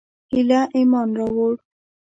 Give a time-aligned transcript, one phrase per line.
[0.33, 1.53] ایله ایمان راووړ.